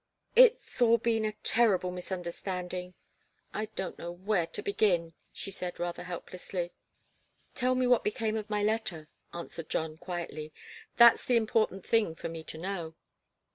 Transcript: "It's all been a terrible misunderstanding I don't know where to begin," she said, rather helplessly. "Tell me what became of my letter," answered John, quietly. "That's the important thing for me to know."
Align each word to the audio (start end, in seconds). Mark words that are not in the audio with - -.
"It's 0.35 0.81
all 0.81 0.97
been 0.97 1.25
a 1.25 1.33
terrible 1.43 1.91
misunderstanding 1.91 2.95
I 3.53 3.65
don't 3.75 3.99
know 3.99 4.11
where 4.11 4.47
to 4.47 4.63
begin," 4.63 5.13
she 5.31 5.51
said, 5.51 5.79
rather 5.79 6.01
helplessly. 6.01 6.73
"Tell 7.53 7.75
me 7.75 7.85
what 7.85 8.03
became 8.03 8.35
of 8.35 8.49
my 8.49 8.63
letter," 8.63 9.09
answered 9.31 9.69
John, 9.69 9.97
quietly. 9.97 10.53
"That's 10.97 11.23
the 11.23 11.35
important 11.37 11.85
thing 11.85 12.15
for 12.15 12.29
me 12.29 12.43
to 12.45 12.57
know." 12.57 12.95